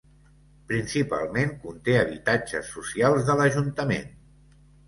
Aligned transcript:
Principalment 0.71 1.53
conté 1.65 1.97
habitatges 1.99 2.73
socials 2.79 3.25
de 3.29 3.37
l'ajuntament. 3.43 4.09